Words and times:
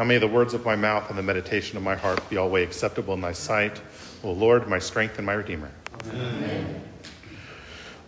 Now 0.00 0.06
may 0.06 0.16
the 0.16 0.26
words 0.26 0.54
of 0.54 0.64
my 0.64 0.76
mouth 0.76 1.10
and 1.10 1.18
the 1.18 1.22
meditation 1.22 1.76
of 1.76 1.82
my 1.82 1.94
heart 1.94 2.26
be 2.30 2.38
always 2.38 2.66
acceptable 2.66 3.12
in 3.12 3.20
thy 3.20 3.32
sight, 3.32 3.82
O 4.24 4.32
Lord, 4.32 4.66
my 4.66 4.78
strength 4.78 5.18
and 5.18 5.26
my 5.26 5.34
redeemer. 5.34 5.70
Amen. 6.08 6.82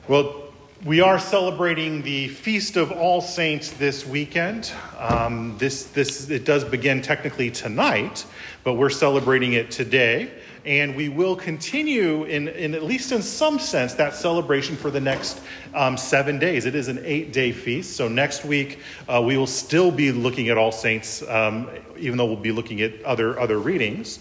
Well, 0.09 0.42
we 0.85 1.01
are 1.01 1.21
celebrating 1.21 2.03
the 2.03 2.27
Feast 2.27 2.77
of 2.77 2.91
All 2.91 3.21
Saints 3.21 3.71
this 3.71 4.05
weekend. 4.05 4.73
Um, 4.99 5.57
this, 5.57 5.85
this, 5.85 6.29
it 6.29 6.45
does 6.45 6.65
begin 6.65 7.03
technically 7.03 7.53
tonight, 7.53 8.27
but 8.65 8.75
we're 8.75 8.91
celebrating 8.91 9.53
it 9.53 9.71
today. 9.71 10.33
And 10.65 10.97
we 10.97 11.09
will 11.09 11.37
continue, 11.37 12.25
in, 12.25 12.49
in 12.49 12.75
at 12.75 12.83
least 12.83 13.13
in 13.13 13.23
some 13.23 13.61
sense, 13.61 13.95
that 13.95 14.17
celebration 14.17 14.77
for 14.77 14.91
the 14.91 15.01
next 15.01 15.41
um, 15.73 15.97
seven 15.97 16.41
days. 16.41 16.67
It 16.67 16.75
is 16.75 16.89
an 16.89 17.01
eight 17.05 17.33
day 17.33 17.53
feast. 17.53 17.97
So 17.97 18.09
next 18.09 18.45
week, 18.45 18.81
uh, 19.09 19.23
we 19.25 19.37
will 19.37 19.47
still 19.47 19.93
be 19.93 20.11
looking 20.11 20.49
at 20.49 20.59
All 20.59 20.73
Saints, 20.73 21.23
um, 21.29 21.71
even 21.97 22.19
though 22.19 22.27
we'll 22.27 22.37
be 22.37 22.53
looking 22.53 22.81
at 22.81 23.01
other, 23.05 23.39
other 23.39 23.59
readings. 23.59 24.19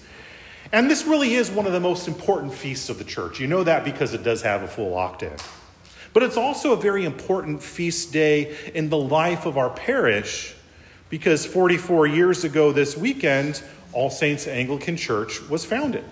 And 0.72 0.90
this 0.90 1.06
really 1.06 1.34
is 1.34 1.50
one 1.50 1.66
of 1.66 1.74
the 1.74 1.80
most 1.80 2.08
important 2.08 2.54
feasts 2.54 2.90
of 2.90 3.00
the 3.00 3.04
church. 3.04 3.40
You 3.40 3.48
know 3.48 3.64
that 3.64 3.84
because 3.84 4.14
it 4.14 4.22
does 4.22 4.44
have 4.44 4.62
a 4.62 4.68
full 4.68 4.96
octave. 4.96 5.61
But 6.14 6.24
it's 6.24 6.38
also 6.38 6.74
a 6.74 6.78
very 6.78 7.06
important 7.06 7.64
feast 7.64 8.12
day 8.12 8.56
in 8.74 8.90
the 8.90 8.98
life 8.98 9.46
of 9.46 9.58
our 9.58 9.70
parish 9.70 10.54
because 11.10 11.46
44 11.46 12.08
years 12.08 12.44
ago 12.44 12.72
this 12.72 12.98
weekend, 12.98 13.62
All 13.94 14.10
Saints 14.10 14.48
Anglican 14.48 14.98
Church 14.98 15.42
was 15.50 15.66
founded. 15.66 16.06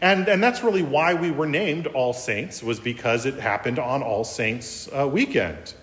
And, 0.00 0.28
and 0.28 0.42
that's 0.42 0.62
really 0.62 0.82
why 0.82 1.14
we 1.14 1.30
were 1.30 1.46
named 1.46 1.86
All 1.86 2.12
Saints, 2.12 2.62
was 2.62 2.78
because 2.80 3.24
it 3.24 3.34
happened 3.34 3.78
on 3.78 4.02
All 4.02 4.24
Saints 4.24 4.88
uh, 4.92 5.08
weekend. 5.08 5.74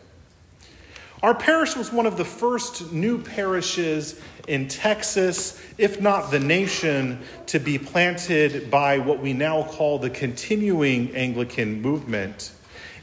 Our 1.24 1.34
parish 1.34 1.76
was 1.76 1.92
one 1.92 2.06
of 2.06 2.18
the 2.18 2.26
first 2.26 2.92
new 2.92 3.18
parishes 3.18 4.20
in 4.48 4.68
Texas, 4.68 5.60
if 5.78 6.02
not 6.02 6.32
the 6.32 6.40
nation, 6.40 7.22
to 7.48 7.60
be 7.60 7.78
planted 7.78 8.70
by 8.70 8.98
what 8.98 9.20
we 9.20 9.32
now 9.32 9.64
call 9.64 10.00
the 10.00 10.10
continuing 10.10 11.16
Anglican 11.16 11.82
movement. 11.82 12.52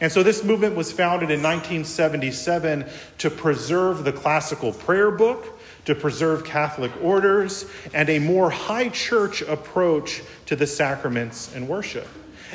And 0.00 0.10
so 0.10 0.22
this 0.22 0.42
movement 0.42 0.76
was 0.76 0.90
founded 0.90 1.30
in 1.30 1.42
1977 1.42 2.86
to 3.18 3.30
preserve 3.30 4.04
the 4.04 4.12
classical 4.12 4.72
prayer 4.72 5.10
book, 5.10 5.60
to 5.84 5.94
preserve 5.94 6.44
Catholic 6.44 6.92
orders, 7.02 7.66
and 7.92 8.08
a 8.08 8.18
more 8.18 8.50
high 8.50 8.88
church 8.88 9.42
approach 9.42 10.22
to 10.46 10.56
the 10.56 10.66
sacraments 10.66 11.54
and 11.54 11.68
worship. 11.68 12.08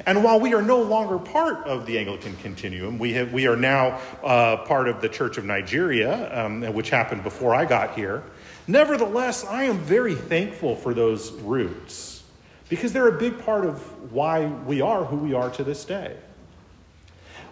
And 0.05 0.23
while 0.23 0.39
we 0.39 0.53
are 0.53 0.61
no 0.61 0.81
longer 0.81 1.17
part 1.19 1.65
of 1.65 1.85
the 1.85 1.97
Anglican 1.99 2.35
continuum, 2.37 2.97
we, 2.97 3.13
have, 3.13 3.31
we 3.31 3.47
are 3.47 3.55
now 3.55 4.01
uh, 4.23 4.57
part 4.57 4.89
of 4.89 4.99
the 4.99 5.07
Church 5.07 5.37
of 5.37 5.45
Nigeria, 5.45 6.45
um, 6.45 6.63
which 6.73 6.89
happened 6.89 7.23
before 7.23 7.55
I 7.55 7.65
got 7.65 7.95
here. 7.95 8.23
Nevertheless, 8.67 9.45
I 9.45 9.65
am 9.65 9.77
very 9.77 10.15
thankful 10.15 10.75
for 10.75 10.93
those 10.93 11.31
roots 11.31 12.23
because 12.67 12.91
they're 12.91 13.07
a 13.07 13.17
big 13.17 13.39
part 13.45 13.65
of 13.65 14.11
why 14.11 14.47
we 14.47 14.81
are 14.81 15.05
who 15.05 15.17
we 15.17 15.33
are 15.33 15.49
to 15.51 15.63
this 15.63 15.85
day. 15.85 16.17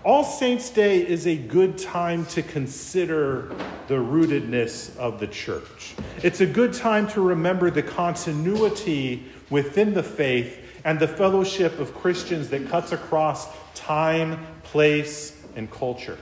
All 0.03 0.25
Saints' 0.25 0.69
Day 0.69 1.07
is 1.07 1.27
a 1.27 1.37
good 1.37 1.77
time 1.77 2.25
to 2.25 2.41
consider 2.41 3.55
the 3.87 3.93
rootedness 3.93 4.97
of 4.97 5.21
the 5.21 5.27
church. 5.27 5.95
It's 6.21 6.41
a 6.41 6.45
good 6.45 6.73
time 6.73 7.07
to 7.11 7.21
remember 7.21 7.71
the 7.71 7.83
continuity 7.83 9.23
within 9.49 9.93
the 9.93 10.03
faith 10.03 10.59
and 10.83 10.99
the 10.99 11.07
fellowship 11.07 11.79
of 11.79 11.93
Christians 11.93 12.49
that 12.49 12.67
cuts 12.67 12.91
across 12.91 13.47
time, 13.75 14.45
place, 14.63 15.41
and 15.55 15.71
culture. 15.71 16.17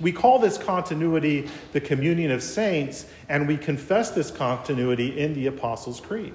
We 0.00 0.10
call 0.10 0.40
this 0.40 0.58
continuity 0.58 1.48
the 1.72 1.80
communion 1.80 2.32
of 2.32 2.42
saints, 2.42 3.06
and 3.28 3.46
we 3.46 3.56
confess 3.56 4.10
this 4.10 4.32
continuity 4.32 5.16
in 5.16 5.32
the 5.32 5.46
Apostles' 5.46 6.00
Creed. 6.00 6.34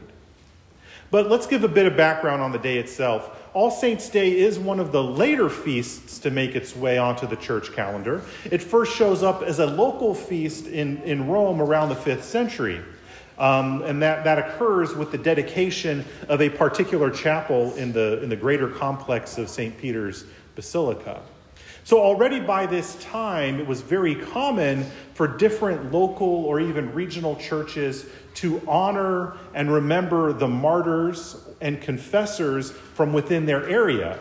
But 1.10 1.30
let's 1.30 1.48
give 1.48 1.66
a 1.66 1.68
bit 1.68 1.86
of 1.86 1.98
background 1.98 2.42
on 2.42 2.54
the 2.54 2.58
day 2.58 2.78
itself. 2.78 3.41
All 3.54 3.70
Saints' 3.70 4.08
Day 4.08 4.40
is 4.40 4.58
one 4.58 4.80
of 4.80 4.94
the 4.94 5.04
later 5.04 5.50
feasts 5.50 6.20
to 6.20 6.32
make 6.32 6.56
its 6.56 6.74
way 6.74 6.98
onto 6.98 7.28
the 7.28 7.36
church 7.36 7.74
calendar. 7.74 8.22
It 8.50 8.64
first 8.64 8.96
shows 8.96 9.24
up 9.24 9.42
as 9.42 9.60
a 9.60 9.66
local 9.66 10.16
feast 10.16 10.68
in, 10.68 11.02
in 11.04 11.28
Rome 11.28 11.62
around 11.62 11.90
the 11.90 11.96
5th 11.96 12.24
century. 12.24 12.80
Um, 13.38 13.82
and 13.82 14.02
that, 14.04 14.24
that 14.24 14.40
occurs 14.40 14.96
with 14.96 15.12
the 15.12 15.18
dedication 15.18 16.06
of 16.30 16.42
a 16.42 16.50
particular 16.50 17.10
chapel 17.10 17.74
in 17.76 17.92
the, 17.92 18.24
in 18.24 18.30
the 18.30 18.38
greater 18.38 18.70
complex 18.70 19.38
of 19.38 19.50
St. 19.50 19.78
Peter's 19.78 20.24
Basilica. 20.56 21.22
So, 21.84 22.00
already 22.00 22.40
by 22.40 22.68
this 22.68 22.96
time, 23.04 23.60
it 23.60 23.66
was 23.66 23.82
very 23.82 24.16
common 24.16 24.86
for 25.16 25.28
different 25.28 25.92
local 25.92 26.28
or 26.46 26.60
even 26.60 26.94
regional 26.94 27.36
churches 27.38 28.06
to 28.36 28.62
honor 28.68 29.38
and 29.54 29.72
remember 29.72 30.32
the 30.32 30.48
martyrs 30.48 31.38
and 31.60 31.82
confessors 31.82 32.72
from 32.72 33.14
within 33.14 33.46
their 33.46 33.68
area. 33.68 34.20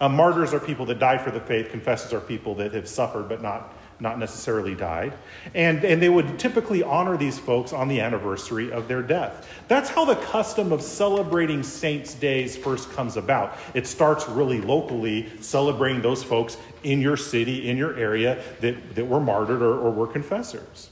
Uh, 0.00 0.08
martyrs 0.08 0.54
are 0.54 0.60
people 0.60 0.86
that 0.86 0.98
died 0.98 1.20
for 1.20 1.30
the 1.30 1.40
faith, 1.40 1.70
confessors 1.70 2.12
are 2.12 2.20
people 2.20 2.54
that 2.54 2.72
have 2.72 2.86
suffered 2.86 3.28
but 3.28 3.42
not, 3.42 3.74
not 4.00 4.18
necessarily 4.18 4.74
died. 4.74 5.12
And, 5.54 5.84
and 5.84 6.00
they 6.00 6.08
would 6.08 6.38
typically 6.38 6.82
honor 6.82 7.16
these 7.16 7.38
folks 7.38 7.72
on 7.72 7.88
the 7.88 8.00
anniversary 8.00 8.70
of 8.70 8.86
their 8.86 9.02
death. 9.02 9.48
That's 9.66 9.90
how 9.90 10.04
the 10.04 10.14
custom 10.16 10.72
of 10.72 10.82
celebrating 10.82 11.62
saints' 11.62 12.14
days 12.14 12.56
first 12.56 12.90
comes 12.92 13.16
about. 13.16 13.56
It 13.74 13.86
starts 13.86 14.28
really 14.28 14.60
locally, 14.60 15.28
celebrating 15.40 16.00
those 16.02 16.22
folks 16.22 16.56
in 16.82 17.00
your 17.00 17.16
city, 17.16 17.68
in 17.68 17.76
your 17.76 17.96
area 17.96 18.42
that, 18.60 18.94
that 18.94 19.04
were 19.04 19.20
martyred 19.20 19.62
or, 19.62 19.78
or 19.78 19.90
were 19.90 20.06
confessors. 20.06 20.90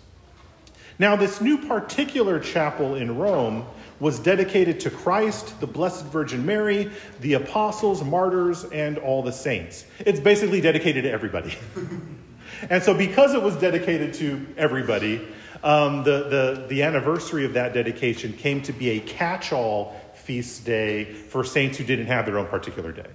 Now, 0.98 1.14
this 1.14 1.40
new 1.40 1.58
particular 1.58 2.40
chapel 2.40 2.94
in 2.94 3.18
Rome 3.18 3.66
was 4.00 4.18
dedicated 4.18 4.80
to 4.80 4.90
Christ, 4.90 5.58
the 5.60 5.66
Blessed 5.66 6.06
Virgin 6.06 6.44
Mary, 6.44 6.90
the 7.20 7.34
apostles, 7.34 8.02
martyrs, 8.02 8.64
and 8.64 8.98
all 8.98 9.22
the 9.22 9.32
saints. 9.32 9.86
It's 10.00 10.20
basically 10.20 10.60
dedicated 10.60 11.04
to 11.04 11.10
everybody. 11.10 11.54
and 12.70 12.82
so, 12.82 12.94
because 12.94 13.34
it 13.34 13.42
was 13.42 13.56
dedicated 13.56 14.14
to 14.14 14.46
everybody, 14.56 15.26
um, 15.62 16.04
the, 16.04 16.28
the, 16.28 16.66
the 16.68 16.82
anniversary 16.82 17.44
of 17.44 17.54
that 17.54 17.74
dedication 17.74 18.32
came 18.32 18.62
to 18.62 18.72
be 18.72 18.90
a 18.90 19.00
catch 19.00 19.52
all 19.52 20.00
feast 20.14 20.64
day 20.64 21.04
for 21.04 21.44
saints 21.44 21.78
who 21.78 21.84
didn't 21.84 22.06
have 22.06 22.26
their 22.26 22.38
own 22.38 22.46
particular 22.46 22.92
day. 22.92 23.06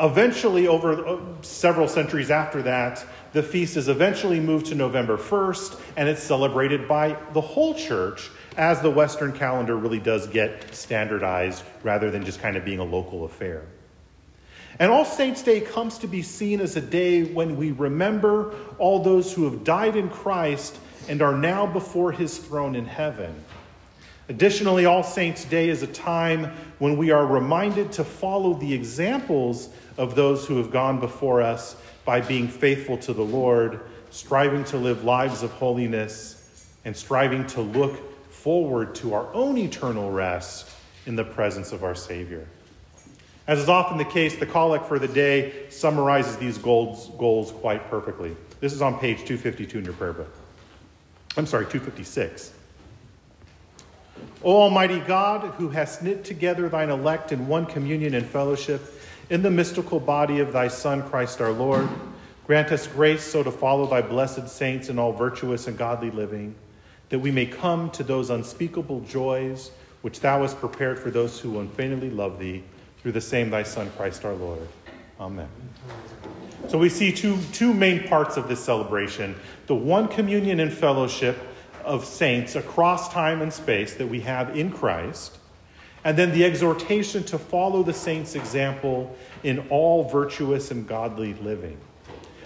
Eventually, 0.00 0.66
over 0.66 1.06
uh, 1.06 1.20
several 1.42 1.86
centuries 1.86 2.30
after 2.30 2.62
that, 2.62 3.04
the 3.32 3.42
feast 3.42 3.76
is 3.76 3.88
eventually 3.88 4.40
moved 4.40 4.66
to 4.66 4.74
November 4.74 5.16
1st, 5.16 5.80
and 5.96 6.08
it's 6.08 6.22
celebrated 6.22 6.88
by 6.88 7.16
the 7.34 7.40
whole 7.40 7.74
church 7.74 8.30
as 8.56 8.80
the 8.80 8.90
Western 8.90 9.32
calendar 9.32 9.76
really 9.76 10.00
does 10.00 10.26
get 10.26 10.74
standardized 10.74 11.62
rather 11.82 12.10
than 12.10 12.24
just 12.24 12.40
kind 12.40 12.56
of 12.56 12.64
being 12.64 12.78
a 12.78 12.84
local 12.84 13.24
affair. 13.24 13.64
And 14.78 14.90
All 14.90 15.04
Saints' 15.04 15.42
Day 15.42 15.60
comes 15.60 15.98
to 15.98 16.06
be 16.06 16.22
seen 16.22 16.60
as 16.60 16.76
a 16.76 16.80
day 16.80 17.24
when 17.24 17.56
we 17.56 17.72
remember 17.72 18.54
all 18.78 19.02
those 19.02 19.32
who 19.32 19.44
have 19.44 19.64
died 19.64 19.96
in 19.96 20.08
Christ 20.08 20.78
and 21.08 21.20
are 21.20 21.36
now 21.36 21.66
before 21.66 22.12
his 22.12 22.38
throne 22.38 22.74
in 22.74 22.86
heaven. 22.86 23.34
Additionally, 24.28 24.86
All 24.86 25.02
Saints' 25.02 25.44
Day 25.44 25.68
is 25.68 25.82
a 25.82 25.86
time 25.88 26.52
when 26.78 26.96
we 26.96 27.10
are 27.10 27.26
reminded 27.26 27.92
to 27.92 28.04
follow 28.04 28.54
the 28.54 28.72
examples 28.72 29.68
of 29.98 30.14
those 30.14 30.46
who 30.46 30.56
have 30.56 30.70
gone 30.70 31.00
before 31.00 31.42
us 31.42 31.76
by 32.04 32.20
being 32.20 32.48
faithful 32.48 32.96
to 32.98 33.12
the 33.12 33.24
Lord, 33.24 33.80
striving 34.10 34.64
to 34.64 34.78
live 34.78 35.04
lives 35.04 35.42
of 35.42 35.52
holiness, 35.52 36.38
and 36.84 36.96
striving 36.96 37.46
to 37.48 37.60
look 37.60 38.30
forward 38.30 38.94
to 38.96 39.14
our 39.14 39.32
own 39.34 39.58
eternal 39.58 40.10
rest 40.10 40.70
in 41.04 41.14
the 41.14 41.24
presence 41.24 41.72
of 41.72 41.84
our 41.84 41.94
Savior. 41.94 42.46
As 43.46 43.58
is 43.58 43.68
often 43.68 43.98
the 43.98 44.04
case, 44.04 44.36
the 44.36 44.46
collect 44.46 44.86
for 44.86 44.98
the 44.98 45.08
day 45.08 45.66
summarizes 45.68 46.36
these 46.36 46.58
goals, 46.58 47.10
goals 47.18 47.50
quite 47.50 47.88
perfectly. 47.90 48.36
This 48.60 48.72
is 48.72 48.82
on 48.82 48.98
page 48.98 49.18
252 49.18 49.78
in 49.78 49.84
your 49.84 49.94
prayer 49.94 50.12
book. 50.12 50.32
I'm 51.36 51.46
sorry, 51.46 51.64
256. 51.64 52.52
O 54.44 54.62
Almighty 54.62 55.00
God, 55.00 55.40
who 55.54 55.68
hast 55.68 56.02
knit 56.02 56.24
together 56.24 56.68
thine 56.68 56.90
elect 56.90 57.32
in 57.32 57.48
one 57.48 57.66
communion 57.66 58.14
and 58.14 58.26
fellowship, 58.26 58.80
in 59.30 59.42
the 59.42 59.50
mystical 59.50 59.98
body 59.98 60.40
of 60.40 60.52
thy 60.52 60.68
Son, 60.68 61.02
Christ 61.08 61.40
our 61.40 61.52
Lord, 61.52 61.88
grant 62.46 62.70
us 62.70 62.86
grace 62.86 63.24
so 63.24 63.42
to 63.42 63.50
follow 63.50 63.86
thy 63.86 64.02
blessed 64.02 64.48
saints 64.48 64.88
in 64.88 64.98
all 64.98 65.12
virtuous 65.12 65.66
and 65.66 65.78
godly 65.78 66.10
living 66.10 66.54
that 67.12 67.18
we 67.18 67.30
may 67.30 67.44
come 67.44 67.90
to 67.90 68.02
those 68.02 68.30
unspeakable 68.30 69.00
joys 69.00 69.70
which 70.00 70.20
thou 70.20 70.40
hast 70.40 70.58
prepared 70.58 70.98
for 70.98 71.10
those 71.10 71.38
who 71.38 71.60
unfeignedly 71.60 72.08
love 72.08 72.38
thee, 72.38 72.64
through 73.02 73.12
the 73.12 73.20
same 73.20 73.50
thy 73.50 73.62
Son, 73.62 73.90
Christ 73.96 74.24
our 74.24 74.34
Lord. 74.34 74.66
Amen. 75.20 75.48
So 76.68 76.78
we 76.78 76.88
see 76.88 77.12
two, 77.12 77.38
two 77.52 77.74
main 77.74 78.06
parts 78.08 78.36
of 78.36 78.48
this 78.48 78.62
celebration 78.62 79.34
the 79.66 79.74
one 79.74 80.08
communion 80.08 80.60
and 80.60 80.72
fellowship 80.72 81.38
of 81.84 82.04
saints 82.04 82.54
across 82.54 83.12
time 83.12 83.42
and 83.42 83.52
space 83.52 83.94
that 83.94 84.06
we 84.06 84.20
have 84.20 84.56
in 84.56 84.70
Christ, 84.70 85.38
and 86.04 86.16
then 86.16 86.32
the 86.32 86.44
exhortation 86.44 87.24
to 87.24 87.38
follow 87.38 87.82
the 87.82 87.92
saints' 87.92 88.34
example 88.34 89.16
in 89.42 89.66
all 89.70 90.08
virtuous 90.08 90.70
and 90.70 90.86
godly 90.86 91.34
living. 91.34 91.78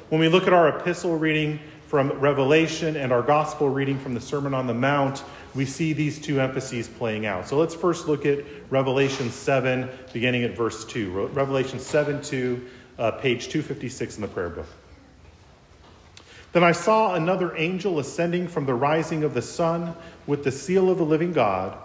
When 0.09 0.21
we 0.21 0.29
look 0.29 0.47
at 0.47 0.53
our 0.53 0.69
epistle 0.69 1.19
reading 1.19 1.59
from 1.87 2.11
Revelation 2.19 2.97
and 2.97 3.13
our 3.13 3.23
gospel 3.23 3.69
reading 3.69 3.99
from 3.99 4.13
the 4.13 4.21
Sermon 4.21 4.55
on 4.55 4.67
the 4.67 4.75
Mount, 4.75 5.23
we 5.55 5.65
see 5.65 5.93
these 5.93 6.21
two 6.21 6.41
emphases 6.41 6.89
playing 6.89 7.27
out. 7.27 7.47
So 7.47 7.57
let's 7.57 7.75
first 7.75 8.09
look 8.09 8.27
at 8.27 8.41
Revelation 8.71 9.31
7, 9.31 9.89
beginning 10.13 10.43
at 10.43 10.57
verse 10.57 10.85
2. 10.85 11.29
Revelation 11.29 11.79
7 11.79 12.21
2, 12.21 12.67
uh, 12.99 13.11
page 13.13 13.49
256 13.49 14.17
in 14.17 14.23
the 14.23 14.29
prayer 14.29 14.51
book. 14.51 14.67
Then 16.53 16.65
I 16.65 16.73
saw 16.73 17.15
another 17.15 17.57
angel 17.57 18.01
ascending 18.01 18.49
from 18.49 18.67
the 18.67 18.75
rising 18.75 19.23
of 19.23 19.35
the 19.35 19.43
sun 19.43 19.95
with 20.27 20.43
the 20.43 20.53
seal 20.53 20.91
of 20.91 20.99
the 20.99 21.05
living 21.05 21.33
God. 21.33 21.79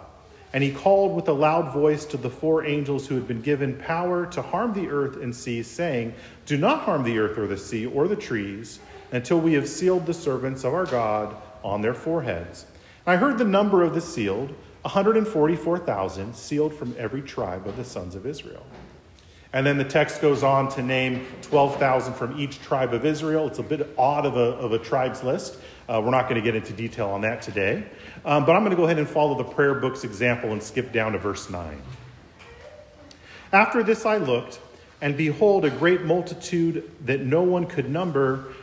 And 0.52 0.64
he 0.64 0.72
called 0.72 1.14
with 1.14 1.28
a 1.28 1.32
loud 1.32 1.72
voice 1.72 2.04
to 2.06 2.16
the 2.16 2.28
four 2.28 2.64
angels 2.64 3.06
who 3.06 3.14
had 3.14 3.28
been 3.28 3.40
given 3.40 3.76
power 3.76 4.26
to 4.26 4.42
harm 4.42 4.74
the 4.74 4.88
earth 4.88 5.16
and 5.22 5.34
sea, 5.34 5.62
saying, 5.62 6.14
Do 6.44 6.58
not 6.58 6.80
harm 6.80 7.04
the 7.04 7.18
earth 7.18 7.38
or 7.38 7.46
the 7.46 7.56
sea 7.56 7.86
or 7.86 8.08
the 8.08 8.16
trees 8.16 8.80
until 9.12 9.38
we 9.38 9.52
have 9.52 9.68
sealed 9.68 10.06
the 10.06 10.14
servants 10.14 10.64
of 10.64 10.74
our 10.74 10.86
God 10.86 11.36
on 11.62 11.82
their 11.82 11.94
foreheads. 11.94 12.66
And 13.06 13.14
I 13.14 13.16
heard 13.16 13.38
the 13.38 13.44
number 13.44 13.82
of 13.82 13.94
the 13.94 14.00
sealed 14.00 14.54
144,000 14.82 16.34
sealed 16.34 16.74
from 16.74 16.94
every 16.98 17.22
tribe 17.22 17.68
of 17.68 17.76
the 17.76 17.84
sons 17.84 18.16
of 18.16 18.26
Israel. 18.26 18.66
And 19.52 19.66
then 19.66 19.76
the 19.76 19.84
text 19.84 20.20
goes 20.20 20.42
on 20.42 20.70
to 20.70 20.82
name 20.82 21.26
12,000 21.42 22.14
from 22.14 22.40
each 22.40 22.60
tribe 22.62 22.94
of 22.94 23.04
Israel. 23.04 23.46
It's 23.46 23.58
a 23.58 23.62
bit 23.62 23.88
odd 23.98 24.24
of 24.24 24.36
a, 24.36 24.56
of 24.56 24.72
a 24.72 24.78
tribes 24.78 25.22
list. 25.22 25.58
Uh, 25.88 26.00
we're 26.02 26.10
not 26.10 26.22
going 26.22 26.36
to 26.36 26.40
get 26.40 26.56
into 26.56 26.72
detail 26.72 27.10
on 27.10 27.20
that 27.20 27.42
today. 27.42 27.84
Um, 28.24 28.46
but 28.46 28.56
I'm 28.56 28.62
going 28.62 28.70
to 28.70 28.76
go 28.76 28.84
ahead 28.84 28.98
and 28.98 29.08
follow 29.08 29.36
the 29.36 29.44
prayer 29.44 29.74
book's 29.74 30.04
example 30.04 30.52
and 30.52 30.62
skip 30.62 30.90
down 30.90 31.12
to 31.12 31.18
verse 31.18 31.50
9. 31.50 31.80
After 33.52 33.82
this 33.82 34.06
I 34.06 34.16
looked, 34.16 34.58
and 35.02 35.16
behold, 35.16 35.64
a 35.64 35.70
great 35.70 36.02
multitude 36.02 36.90
that 37.04 37.20
no 37.20 37.42
one 37.42 37.66
could 37.66 37.90
number 37.90 38.54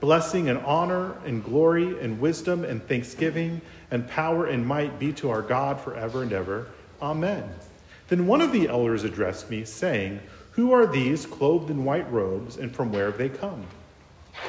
Blessing 0.00 0.48
and 0.48 0.58
honor 0.60 1.16
and 1.24 1.42
glory 1.42 2.00
and 2.00 2.20
wisdom 2.20 2.64
and 2.64 2.86
thanksgiving 2.86 3.60
and 3.90 4.08
power 4.08 4.46
and 4.46 4.66
might 4.66 4.98
be 4.98 5.12
to 5.14 5.30
our 5.30 5.42
God 5.42 5.80
forever 5.80 6.22
and 6.22 6.32
ever. 6.32 6.68
Amen. 7.02 7.48
Then 8.08 8.26
one 8.26 8.40
of 8.40 8.52
the 8.52 8.68
elders 8.68 9.04
addressed 9.04 9.50
me, 9.50 9.64
saying, 9.64 10.20
Who 10.52 10.72
are 10.72 10.86
these 10.86 11.26
clothed 11.26 11.70
in 11.70 11.84
white 11.84 12.10
robes, 12.10 12.56
and 12.56 12.74
from 12.74 12.92
where 12.92 13.06
have 13.06 13.18
they 13.18 13.28
come? 13.28 13.66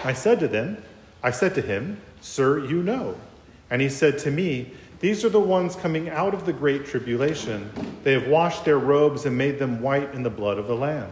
I 0.04 0.13
said 0.13 0.40
to 0.40 0.48
them, 0.48 0.81
I 1.22 1.31
said 1.31 1.56
to 1.56 1.62
him, 1.62 2.00
Sir, 2.22 2.60
you 2.60 2.81
know. 2.84 3.16
And 3.69 3.81
he 3.81 3.90
said 3.90 4.18
to 4.19 4.31
me, 4.31 4.72
These 5.00 5.25
are 5.25 5.30
the 5.30 5.40
ones 5.40 5.75
coming 5.75 6.10
out 6.10 6.34
of 6.34 6.46
the 6.46 6.54
great 6.54 6.86
tribulation. 6.86 7.69
They 8.04 8.13
have 8.13 8.28
washed 8.28 8.66
their 8.66 8.80
robes 8.80 9.25
and 9.25 9.38
made 9.38 9.60
them 9.60 9.81
white 9.81 10.13
in 10.13 10.24
the 10.24 10.30
blood 10.30 10.57
of 10.57 10.68
the 10.68 10.75
Lamb. 10.75 11.12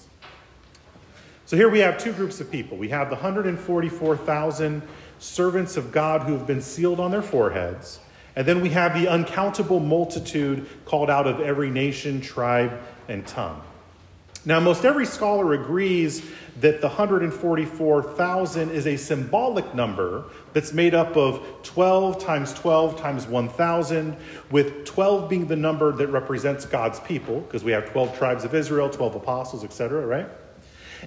So 1.51 1.57
here 1.57 1.67
we 1.67 1.79
have 1.79 1.97
two 1.97 2.13
groups 2.13 2.39
of 2.39 2.49
people. 2.49 2.77
We 2.77 2.87
have 2.91 3.09
the 3.09 3.15
144,000 3.15 4.81
servants 5.19 5.75
of 5.75 5.91
God 5.91 6.21
who 6.21 6.31
have 6.31 6.47
been 6.47 6.61
sealed 6.61 7.01
on 7.01 7.11
their 7.11 7.21
foreheads. 7.21 7.99
And 8.37 8.47
then 8.47 8.61
we 8.61 8.69
have 8.69 8.93
the 8.93 9.09
uncountable 9.09 9.81
multitude 9.81 10.65
called 10.85 11.09
out 11.09 11.27
of 11.27 11.41
every 11.41 11.69
nation, 11.69 12.21
tribe, 12.21 12.79
and 13.09 13.27
tongue. 13.27 13.61
Now, 14.45 14.61
most 14.61 14.85
every 14.85 15.05
scholar 15.05 15.51
agrees 15.51 16.23
that 16.61 16.79
the 16.79 16.87
144,000 16.87 18.69
is 18.71 18.87
a 18.87 18.95
symbolic 18.95 19.75
number 19.75 20.23
that's 20.53 20.71
made 20.71 20.95
up 20.95 21.17
of 21.17 21.45
12 21.63 22.17
times 22.23 22.53
12 22.53 22.97
times 22.97 23.27
1,000, 23.27 24.15
with 24.51 24.85
12 24.85 25.29
being 25.29 25.47
the 25.47 25.57
number 25.57 25.91
that 25.91 26.07
represents 26.07 26.65
God's 26.65 27.01
people, 27.01 27.41
because 27.41 27.65
we 27.65 27.73
have 27.73 27.91
12 27.91 28.17
tribes 28.17 28.45
of 28.45 28.55
Israel, 28.55 28.89
12 28.89 29.15
apostles, 29.15 29.65
etc., 29.65 30.05
right? 30.05 30.29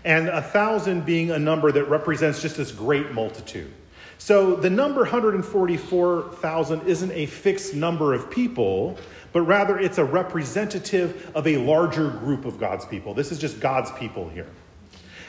And 0.02 0.28
a 0.28 0.40
1,000 0.40 1.04
being 1.04 1.30
a 1.30 1.38
number 1.38 1.70
that 1.70 1.84
represents 1.84 2.42
just 2.42 2.56
this 2.56 2.72
great 2.72 3.12
multitude. 3.12 3.72
So 4.18 4.56
the 4.56 4.70
number 4.70 5.02
144,000 5.02 6.86
isn't 6.86 7.12
a 7.12 7.26
fixed 7.26 7.74
number 7.74 8.14
of 8.14 8.30
people, 8.30 8.96
but 9.32 9.42
rather 9.42 9.78
it's 9.78 9.98
a 9.98 10.04
representative 10.04 11.30
of 11.34 11.46
a 11.46 11.58
larger 11.58 12.10
group 12.10 12.44
of 12.44 12.58
God's 12.58 12.84
people. 12.86 13.14
This 13.14 13.32
is 13.32 13.38
just 13.38 13.60
God's 13.60 13.90
people 13.92 14.28
here. 14.28 14.48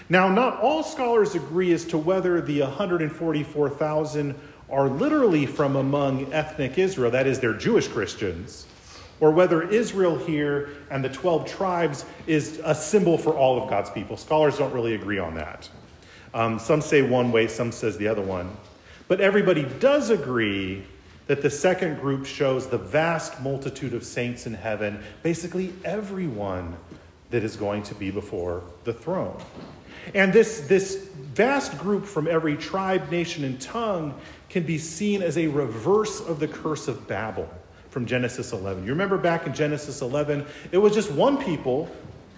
Now, 0.07 0.29
not 0.29 0.61
all 0.61 0.83
scholars 0.83 1.33
agree 1.33 1.73
as 1.73 1.83
to 1.85 1.97
whether 1.97 2.39
the 2.39 2.61
144,000 2.61 4.35
are 4.69 4.87
literally 4.87 5.45
from 5.45 5.75
among 5.75 6.31
ethnic 6.31 6.77
Israel, 6.77 7.11
that 7.11 7.27
is, 7.27 7.39
they're 7.39 7.53
Jewish 7.53 7.87
Christians, 7.87 8.67
or 9.19 9.31
whether 9.31 9.63
Israel 9.63 10.17
here 10.17 10.69
and 10.89 11.03
the 11.03 11.09
12 11.09 11.47
tribes 11.47 12.05
is 12.27 12.59
a 12.63 12.75
symbol 12.75 13.17
for 13.17 13.33
all 13.33 13.61
of 13.61 13.69
God's 13.69 13.89
people. 13.89 14.17
Scholars 14.17 14.57
don't 14.57 14.73
really 14.73 14.95
agree 14.95 15.19
on 15.19 15.35
that. 15.35 15.69
Um, 16.33 16.59
some 16.59 16.81
say 16.81 17.01
one 17.01 17.31
way, 17.31 17.47
some 17.47 17.71
says 17.71 17.97
the 17.97 18.07
other 18.07 18.21
one. 18.21 18.49
But 19.07 19.21
everybody 19.21 19.63
does 19.79 20.09
agree 20.09 20.83
that 21.27 21.41
the 21.41 21.49
second 21.49 21.99
group 21.99 22.25
shows 22.25 22.67
the 22.67 22.77
vast 22.77 23.41
multitude 23.41 23.93
of 23.93 24.03
saints 24.03 24.45
in 24.45 24.53
heaven, 24.53 25.01
basically 25.23 25.73
everyone 25.83 26.75
that 27.31 27.43
is 27.43 27.55
going 27.55 27.83
to 27.83 27.95
be 27.95 28.11
before 28.11 28.63
the 28.83 28.93
throne. 28.93 29.41
And 30.13 30.31
this, 30.31 30.61
this 30.61 31.07
vast 31.33 31.77
group 31.79 32.05
from 32.05 32.27
every 32.27 32.55
tribe, 32.55 33.09
nation, 33.09 33.43
and 33.43 33.59
tongue 33.59 34.13
can 34.49 34.63
be 34.63 34.77
seen 34.77 35.23
as 35.23 35.37
a 35.37 35.47
reverse 35.47 36.21
of 36.21 36.39
the 36.39 36.47
curse 36.47 36.87
of 36.87 37.07
Babel 37.07 37.49
from 37.95 38.05
Genesis 38.05 38.51
11. 38.51 38.83
You 38.83 38.89
remember 38.89 39.17
back 39.17 39.47
in 39.47 39.53
Genesis 39.53 40.01
11, 40.01 40.45
it 40.73 40.77
was 40.77 40.93
just 40.93 41.09
one 41.11 41.41
people, 41.41 41.89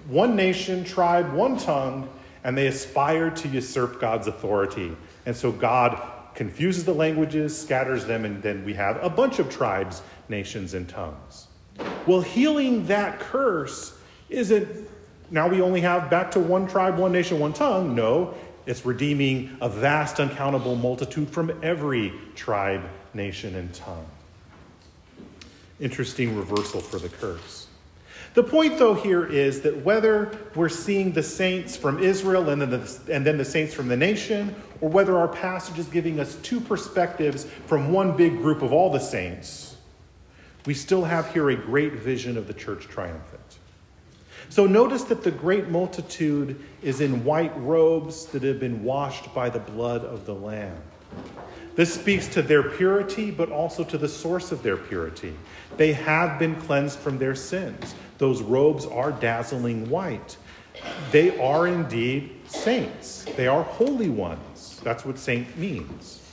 one 0.07 0.35
nation, 0.35 0.83
tribe, 0.83 1.33
one 1.33 1.57
tongue, 1.57 2.07
and 2.43 2.55
they 2.55 2.67
aspired 2.67 3.35
to 3.37 3.47
usurp 3.47 3.99
God's 3.99 4.27
authority. 4.27 4.95
And 5.25 5.35
so 5.35 5.51
God 5.51 5.99
confuses 6.35 6.85
the 6.85 6.93
languages, 6.93 7.59
scatters 7.59 8.05
them, 8.05 8.23
and 8.23 8.39
then 8.43 8.63
we 8.65 8.75
have 8.75 9.03
a 9.03 9.09
bunch 9.09 9.39
of 9.39 9.49
tribes, 9.49 10.03
nations, 10.29 10.75
and 10.75 10.87
tongues. 10.87 11.47
Well, 12.05 12.21
healing 12.21 12.85
that 12.85 13.19
curse 13.19 13.97
isn't 14.29 14.87
now 15.31 15.47
we 15.47 15.59
only 15.59 15.81
have 15.81 16.07
back 16.11 16.29
to 16.33 16.39
one 16.39 16.67
tribe, 16.67 16.99
one 16.99 17.11
nation, 17.11 17.39
one 17.39 17.53
tongue. 17.53 17.95
No, 17.95 18.35
it's 18.67 18.85
redeeming 18.85 19.57
a 19.59 19.69
vast, 19.69 20.19
uncountable 20.19 20.75
multitude 20.75 21.31
from 21.31 21.51
every 21.63 22.13
tribe, 22.35 22.83
nation, 23.15 23.55
and 23.55 23.73
tongue. 23.73 24.05
Interesting 25.79 26.35
reversal 26.35 26.81
for 26.81 26.97
the 26.99 27.09
curse. 27.09 27.67
The 28.33 28.43
point, 28.43 28.77
though, 28.77 28.93
here 28.93 29.25
is 29.25 29.61
that 29.61 29.83
whether 29.83 30.37
we're 30.53 30.69
seeing 30.69 31.11
the 31.11 31.23
saints 31.23 31.75
from 31.75 32.03
Israel 32.03 32.49
and 32.49 32.61
then, 32.61 32.69
the, 32.69 32.99
and 33.11 33.25
then 33.25 33.37
the 33.37 33.45
saints 33.45 33.73
from 33.73 33.87
the 33.87 33.97
nation, 33.97 34.55
or 34.81 34.89
whether 34.89 35.17
our 35.17 35.27
passage 35.27 35.79
is 35.79 35.87
giving 35.87 36.19
us 36.19 36.35
two 36.43 36.59
perspectives 36.59 37.45
from 37.65 37.91
one 37.91 38.15
big 38.15 38.37
group 38.37 38.61
of 38.61 38.71
all 38.71 38.91
the 38.91 38.99
saints, 38.99 39.75
we 40.65 40.73
still 40.73 41.03
have 41.03 41.33
here 41.33 41.49
a 41.49 41.55
great 41.55 41.93
vision 41.93 42.37
of 42.37 42.45
the 42.45 42.53
church 42.53 42.87
triumphant. 42.87 43.57
So 44.49 44.65
notice 44.65 45.03
that 45.05 45.23
the 45.23 45.31
great 45.31 45.69
multitude 45.69 46.61
is 46.81 47.01
in 47.01 47.23
white 47.23 47.57
robes 47.57 48.25
that 48.27 48.43
have 48.43 48.59
been 48.59 48.83
washed 48.83 49.33
by 49.33 49.49
the 49.49 49.59
blood 49.59 50.05
of 50.05 50.25
the 50.25 50.35
Lamb. 50.35 50.77
This 51.77 51.93
speaks 51.93 52.25
to 52.29 52.41
their 52.41 52.63
purity, 52.63 53.29
but 53.29 53.51
also 53.51 53.83
to 53.83 53.99
the 53.99 54.09
source 54.09 54.51
of 54.51 54.63
their 54.63 54.77
purity. 54.77 55.35
They 55.77 55.93
have 55.93 56.39
been 56.39 56.55
cleansed 56.55 56.97
from 56.97 57.19
their 57.19 57.35
sins. 57.35 57.93
Those 58.17 58.41
robes 58.41 58.83
are 58.87 59.11
dazzling 59.11 59.87
white. 59.87 60.37
They 61.11 61.39
are 61.39 61.67
indeed 61.67 62.31
saints, 62.47 63.25
they 63.35 63.47
are 63.47 63.61
holy 63.61 64.09
ones. 64.09 64.79
That's 64.83 65.05
what 65.05 65.19
saint 65.19 65.55
means. 65.55 66.23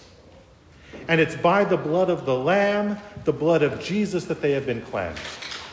And 1.08 1.20
it's 1.20 1.36
by 1.36 1.64
the 1.64 1.76
blood 1.76 2.08
of 2.08 2.24
the 2.24 2.34
Lamb, 2.34 2.96
the 3.24 3.32
blood 3.32 3.62
of 3.62 3.80
Jesus, 3.82 4.24
that 4.26 4.40
they 4.40 4.52
have 4.52 4.64
been 4.64 4.80
cleansed. 4.80 5.20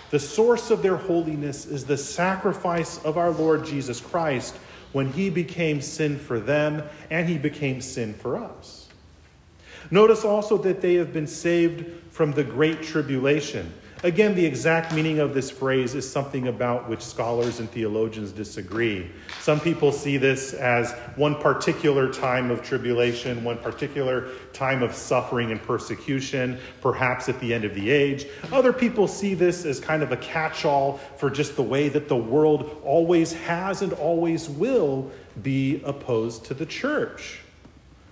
The 0.09 0.19
source 0.19 0.69
of 0.69 0.81
their 0.81 0.97
holiness 0.97 1.65
is 1.65 1.85
the 1.85 1.97
sacrifice 1.97 3.01
of 3.05 3.17
our 3.17 3.31
Lord 3.31 3.63
Jesus 3.65 4.01
Christ 4.01 4.57
when 4.91 5.13
he 5.13 5.29
became 5.29 5.79
sin 5.79 6.19
for 6.19 6.41
them 6.41 6.83
and 7.09 7.29
he 7.29 7.37
became 7.37 7.79
sin 7.79 8.13
for 8.13 8.35
us. 8.35 8.89
Notice 9.91 10.23
also 10.23 10.57
that 10.59 10.79
they 10.79 10.95
have 10.95 11.11
been 11.11 11.27
saved 11.27 11.85
from 12.11 12.31
the 12.31 12.45
great 12.45 12.81
tribulation. 12.81 13.71
Again, 14.03 14.33
the 14.33 14.43
exact 14.43 14.95
meaning 14.95 15.19
of 15.19 15.35
this 15.35 15.51
phrase 15.51 15.93
is 15.93 16.09
something 16.09 16.47
about 16.47 16.89
which 16.89 17.01
scholars 17.01 17.59
and 17.59 17.69
theologians 17.69 18.31
disagree. 18.31 19.11
Some 19.41 19.59
people 19.59 19.91
see 19.91 20.17
this 20.17 20.53
as 20.53 20.91
one 21.17 21.35
particular 21.35 22.11
time 22.11 22.49
of 22.49 22.63
tribulation, 22.63 23.43
one 23.43 23.59
particular 23.59 24.29
time 24.53 24.81
of 24.81 24.95
suffering 24.95 25.51
and 25.51 25.61
persecution, 25.61 26.57
perhaps 26.81 27.29
at 27.29 27.39
the 27.39 27.53
end 27.53 27.63
of 27.63 27.75
the 27.75 27.91
age. 27.91 28.25
Other 28.51 28.73
people 28.73 29.07
see 29.07 29.35
this 29.35 29.65
as 29.65 29.79
kind 29.79 30.01
of 30.01 30.11
a 30.11 30.17
catch 30.17 30.65
all 30.65 30.97
for 31.17 31.29
just 31.29 31.55
the 31.55 31.63
way 31.63 31.87
that 31.89 32.07
the 32.07 32.17
world 32.17 32.81
always 32.83 33.33
has 33.33 33.83
and 33.83 33.93
always 33.93 34.49
will 34.49 35.11
be 35.43 35.79
opposed 35.85 36.45
to 36.45 36.55
the 36.55 36.65
church. 36.65 37.41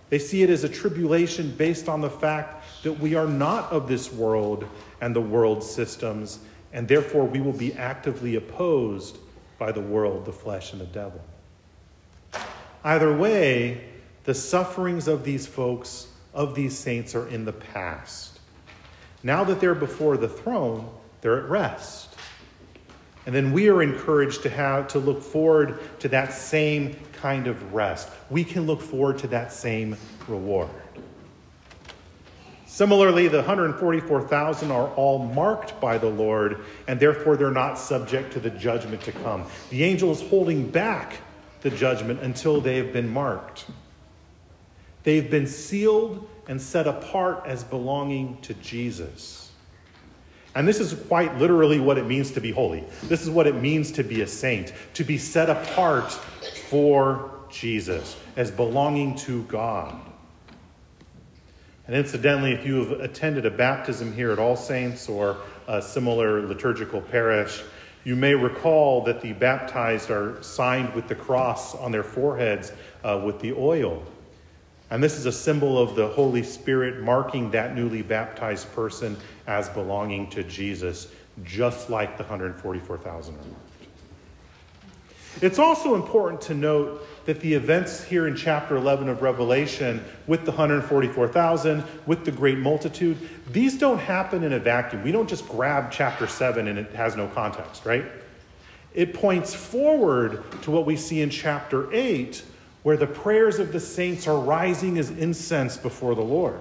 They 0.10 0.20
see 0.20 0.42
it 0.42 0.50
as 0.50 0.64
a 0.64 0.70
tribulation 0.70 1.52
based 1.52 1.88
on 1.88 2.02
the 2.02 2.10
fact 2.10 2.64
that 2.84 2.94
we 2.94 3.16
are 3.16 3.28
not 3.28 3.72
of 3.72 3.88
this 3.88 4.12
world 4.12 4.66
and 5.02 5.16
the 5.16 5.22
world's 5.22 5.70
systems, 5.70 6.40
and 6.74 6.88
therefore 6.88 7.26
we 7.26 7.42
will 7.42 7.54
be 7.54 7.74
actively 7.74 8.36
opposed 8.36 9.18
by 9.58 9.72
the 9.72 9.82
world, 9.82 10.26
the 10.26 10.34
flesh, 10.34 10.72
and 10.72 10.82
the 10.82 10.86
devil. 10.86 11.22
Either 12.84 13.16
way, 13.16 13.84
the 14.24 14.34
sufferings 14.34 15.08
of 15.08 15.24
these 15.24 15.46
folks, 15.46 16.08
of 16.34 16.56
these 16.56 16.78
saints, 16.78 17.14
are 17.14 17.28
in 17.28 17.46
the 17.46 17.54
past. 17.54 18.40
Now 19.22 19.44
that 19.44 19.60
they're 19.60 19.76
before 19.76 20.18
the 20.18 20.30
throne, 20.30 20.90
they're 21.22 21.38
at 21.44 21.50
rest. 21.50 22.09
And 23.30 23.36
then 23.36 23.52
we 23.52 23.70
are 23.70 23.84
encouraged 23.84 24.42
to 24.42 24.50
have 24.50 24.88
to 24.88 24.98
look 24.98 25.22
forward 25.22 25.78
to 26.00 26.08
that 26.08 26.34
same 26.34 26.96
kind 27.14 27.46
of 27.46 27.76
rest. 27.76 28.10
We 28.32 28.44
can 28.44 28.66
look 28.66 28.82
forward 28.82 29.20
to 29.20 29.28
that 29.28 29.54
same 29.54 29.98
reward. 30.28 30.72
Similarly, 32.66 33.28
the 33.28 33.38
144,000 33.38 34.72
are 34.72 34.88
all 34.96 35.20
marked 35.20 35.80
by 35.80 36.00
the 36.00 36.10
Lord, 36.10 36.66
and 36.88 37.00
therefore 37.00 37.38
they're 37.38 37.52
not 37.52 37.78
subject 37.78 38.34
to 38.34 38.40
the 38.40 38.50
judgment 38.50 39.04
to 39.04 39.12
come. 39.12 39.46
The 39.70 39.84
angel 39.84 40.12
is 40.12 40.28
holding 40.28 40.68
back 40.68 41.18
the 41.62 41.70
judgment 41.70 42.22
until 42.22 42.60
they 42.60 42.78
have 42.78 42.92
been 42.92 43.10
marked. 43.10 43.68
They've 45.04 45.30
been 45.30 45.46
sealed 45.46 46.28
and 46.48 46.60
set 46.60 46.88
apart 46.88 47.44
as 47.46 47.64
belonging 47.64 48.42
to 48.42 48.56
Jesus. 48.56 49.39
And 50.56 50.68
this 50.68 50.80
is 50.80 50.94
quite 51.08 51.38
literally 51.38 51.80
what 51.80 51.98
it 51.98 52.06
means 52.06 52.32
to 52.32 52.42
be 52.42 52.52
holy. 52.52 52.84
This 53.04 53.22
is 53.22 53.30
what 53.30 53.48
it 53.48 53.56
means 53.56 53.92
to 53.94 54.04
be 54.04 54.22
a 54.22 54.28
saint, 54.28 54.74
to 54.96 55.04
be 55.04 55.18
set 55.18 55.50
apart 55.50 56.12
for 56.70 57.32
Jesus, 57.50 58.16
as 58.36 58.52
belonging 58.52 59.16
to 59.18 59.44
God. 59.44 59.96
And 61.88 61.96
incidentally, 61.96 62.52
if 62.52 62.66
you 62.66 62.86
have 62.86 63.00
attended 63.00 63.46
a 63.46 63.52
baptism 63.52 64.14
here 64.14 64.32
at 64.32 64.38
All 64.38 64.56
Saints 64.56 65.10
or 65.10 65.38
a 65.68 65.82
similar 65.82 66.46
liturgical 66.46 67.02
parish, 67.02 67.64
you 68.04 68.16
may 68.16 68.34
recall 68.34 69.04
that 69.04 69.22
the 69.22 69.34
baptized 69.34 70.10
are 70.10 70.42
signed 70.42 70.94
with 70.94 71.08
the 71.08 71.16
cross 71.16 71.76
on 71.76 71.92
their 71.92 72.04
foreheads 72.04 72.72
uh, 73.04 73.22
with 73.24 73.40
the 73.40 73.54
oil. 73.54 74.04
And 74.92 75.04
this 75.04 75.18
is 75.18 75.26
a 75.26 75.32
symbol 75.32 75.78
of 75.78 75.96
the 75.96 76.08
Holy 76.08 76.44
Spirit 76.44 77.02
marking 77.02 77.52
that 77.52 77.76
newly 77.76 78.02
baptized 78.02 78.72
person 78.74 79.18
as 79.48 79.70
belonging 79.70 80.30
to 80.32 80.44
Jesus, 80.44 81.12
just 81.44 81.90
like 81.90 82.18
the 82.18 82.24
144,000 82.24 83.34
are 83.34 83.38
marked. 83.38 83.56
It's 85.42 85.60
also 85.60 85.96
important 85.96 86.42
to 86.42 86.54
note 86.54 87.08
that 87.26 87.40
the 87.40 87.54
events 87.54 88.04
here 88.04 88.28
in 88.28 88.36
chapter 88.36 88.76
11 88.76 89.08
of 89.08 89.22
Revelation, 89.22 90.04
with 90.28 90.44
the 90.44 90.52
144,000, 90.52 91.84
with 92.08 92.26
the 92.26 92.32
great 92.32 92.58
multitude, 92.58 93.18
these 93.48 93.78
don't 93.78 94.00
happen 94.00 94.44
in 94.44 94.54
a 94.54 94.60
vacuum. 94.60 95.04
We 95.04 95.12
don't 95.12 95.30
just 95.30 95.48
grab 95.48 95.92
chapter 95.92 96.28
7 96.28 96.68
and 96.68 96.80
it 96.80 96.92
has 96.94 97.16
no 97.16 97.28
context, 97.28 97.86
right? 97.86 98.06
It 98.94 99.14
points 99.14 99.54
forward 99.54 100.44
to 100.64 100.72
what 100.72 100.86
we 100.86 100.98
see 100.98 101.22
in 101.22 101.30
chapter 101.30 101.94
8, 101.94 102.44
where 102.90 102.98
the 102.98 103.06
prayers 103.06 103.60
of 103.60 103.72
the 103.72 103.80
saints 103.80 104.28
are 104.28 104.40
rising 104.40 104.98
as 104.98 105.12
incense 105.12 105.78
before 105.78 106.16
the 106.16 106.24
Lord. 106.24 106.60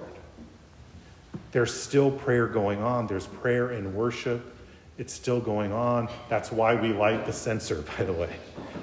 There's 1.53 1.73
still 1.73 2.11
prayer 2.11 2.45
going 2.45 2.83
on, 2.83 3.07
there's 3.07 3.25
prayer 3.25 3.71
and 3.71 3.95
worship. 3.95 4.55
It's 4.99 5.11
still 5.11 5.39
going 5.39 5.71
on. 5.71 6.07
That's 6.29 6.51
why 6.51 6.75
we 6.75 6.93
light 6.93 7.25
the 7.25 7.33
censer, 7.33 7.81
by 7.97 8.03
the 8.03 8.13
way, 8.13 8.29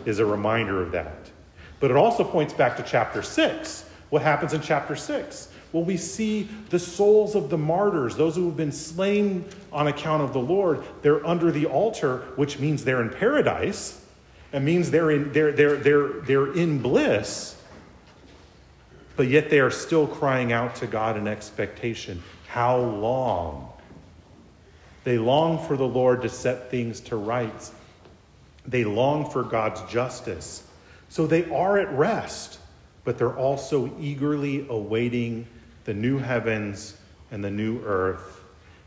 is 0.05 0.19
a 0.19 0.27
reminder 0.27 0.83
of 0.83 0.91
that. 0.91 1.31
But 1.79 1.93
it 1.93 1.97
also 1.97 2.25
points 2.25 2.53
back 2.53 2.77
to 2.79 2.83
chapter 2.83 3.23
6. 3.23 3.89
What 4.11 4.23
happens 4.23 4.53
in 4.53 4.61
chapter 4.61 4.97
6? 4.97 5.49
Well, 5.73 5.85
we 5.85 5.99
see 5.99 6.49
the 6.71 6.81
souls 6.81 7.37
of 7.37 7.49
the 7.49 7.59
martyrs, 7.59 8.17
those 8.17 8.35
who 8.35 8.47
have 8.47 8.57
been 8.57 8.73
slain 8.73 9.45
on 9.73 9.87
account 9.87 10.25
of 10.25 10.33
the 10.33 10.41
Lord, 10.41 10.83
they're 11.03 11.25
under 11.25 11.53
the 11.53 11.67
altar, 11.67 12.25
which 12.35 12.59
means 12.59 12.83
they're 12.83 13.03
in 13.03 13.11
paradise. 13.11 14.05
It 14.57 14.63
means 14.63 14.91
they're 14.91 15.11
in, 15.11 15.33
they're, 15.33 15.53
they're, 15.53 15.77
they're, 15.77 16.09
they're 16.09 16.53
in 16.55 16.81
bliss. 16.81 17.61
But 19.15 19.29
yet 19.29 19.51
they 19.51 19.61
are 19.61 19.71
still 19.71 20.07
crying 20.07 20.51
out 20.51 20.77
to 20.77 20.87
God 20.87 21.19
in 21.19 21.29
expectation. 21.29 22.23
How 22.49 22.79
long? 22.79 23.71
They 25.05 25.19
long 25.19 25.63
for 25.67 25.77
the 25.77 25.87
Lord 25.87 26.23
to 26.23 26.31
set 26.31 26.71
things 26.71 27.01
to 27.01 27.17
rights. 27.17 27.71
They 28.67 28.85
long 28.85 29.29
for 29.31 29.43
God's 29.43 29.83
justice. 29.93 30.67
So 31.11 31.27
they 31.27 31.51
are 31.51 31.77
at 31.77 31.93
rest, 31.93 32.59
but 33.05 33.19
they're 33.19 33.37
also 33.37 33.95
eagerly 34.01 34.67
awaiting 34.71 35.47
the 35.85 35.93
new 35.93 36.17
heavens 36.17 36.97
and 37.31 37.45
the 37.45 37.51
new 37.51 37.83
earth. 37.85 38.41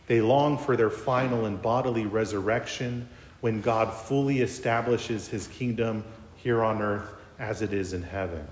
They 0.07 0.19
long 0.19 0.57
for 0.57 0.75
their 0.75 0.89
final 0.89 1.45
and 1.45 1.61
bodily 1.61 2.07
resurrection 2.07 3.07
when 3.41 3.61
God 3.61 3.93
fully 3.93 4.41
establishes 4.41 5.27
his 5.27 5.47
kingdom 5.47 6.03
here 6.35 6.63
on 6.63 6.81
earth 6.81 7.09
as 7.37 7.61
it 7.61 7.73
is 7.73 7.93
in 7.93 8.03
heaven. 8.03 8.45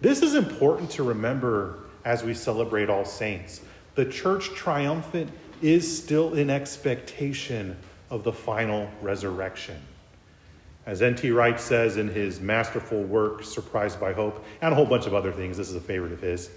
This 0.00 0.22
is 0.22 0.34
important 0.34 0.90
to 0.92 1.02
remember 1.02 1.78
as 2.04 2.22
we 2.22 2.34
celebrate 2.34 2.90
All 2.90 3.04
Saints. 3.04 3.62
The 3.94 4.04
church 4.04 4.50
triumphant 4.50 5.30
is 5.62 6.02
still 6.02 6.34
in 6.34 6.50
expectation 6.50 7.76
of 8.10 8.24
the 8.24 8.32
final 8.32 8.88
resurrection. 9.00 9.80
As 10.84 11.02
N.T. 11.02 11.30
Wright 11.32 11.58
says 11.58 11.96
in 11.96 12.08
his 12.08 12.40
masterful 12.40 13.02
work, 13.02 13.42
Surprised 13.42 13.98
by 13.98 14.12
Hope, 14.12 14.44
and 14.60 14.72
a 14.72 14.76
whole 14.76 14.86
bunch 14.86 15.06
of 15.06 15.14
other 15.14 15.32
things, 15.32 15.56
this 15.56 15.68
is 15.68 15.74
a 15.74 15.80
favorite 15.80 16.12
of 16.12 16.20
his. 16.20 16.50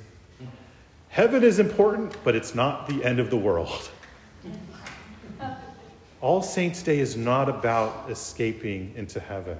Heaven 1.07 1.43
is 1.43 1.57
important, 1.57 2.15
but 2.23 2.35
it's 2.35 2.53
not 2.53 2.87
the 2.87 3.03
end 3.03 3.19
of 3.19 3.31
the 3.31 3.37
world. 3.37 3.89
All 6.21 6.41
Saints' 6.41 6.83
Day 6.83 6.99
is 6.99 7.15
not 7.15 7.47
about 7.47 8.09
escaping 8.09 8.91
into 8.95 9.21
heaven. 9.21 9.57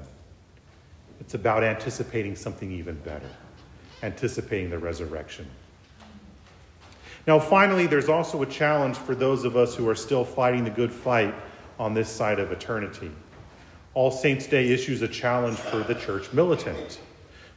It's 1.21 1.33
about 1.33 1.63
anticipating 1.63 2.35
something 2.35 2.69
even 2.71 2.95
better, 2.95 3.29
anticipating 4.03 4.69
the 4.69 4.77
resurrection. 4.77 5.47
Now, 7.25 7.39
finally, 7.39 7.87
there's 7.87 8.09
also 8.09 8.41
a 8.41 8.45
challenge 8.45 8.97
for 8.97 9.15
those 9.15 9.45
of 9.45 9.55
us 9.55 9.73
who 9.73 9.87
are 9.87 9.95
still 9.95 10.25
fighting 10.25 10.65
the 10.65 10.69
good 10.69 10.91
fight 10.91 11.33
on 11.77 11.93
this 11.93 12.09
side 12.09 12.39
of 12.39 12.51
eternity. 12.51 13.11
All 13.93 14.11
Saints 14.11 14.45
Day 14.45 14.69
issues 14.69 15.01
a 15.01 15.07
challenge 15.07 15.57
for 15.57 15.79
the 15.83 15.95
church 15.95 16.33
militant. 16.33 16.99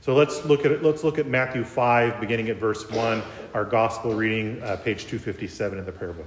So 0.00 0.14
let's 0.14 0.44
look 0.44 0.64
at 0.64 0.72
it. 0.72 0.82
Let's 0.82 1.02
look 1.02 1.18
at 1.18 1.26
Matthew 1.26 1.64
5, 1.64 2.20
beginning 2.20 2.50
at 2.50 2.56
verse 2.56 2.88
1, 2.90 3.22
our 3.54 3.64
gospel 3.64 4.14
reading, 4.14 4.62
uh, 4.62 4.76
page 4.76 5.06
257 5.06 5.78
in 5.78 5.84
the 5.84 5.92
prayer 5.92 6.12
book. 6.12 6.26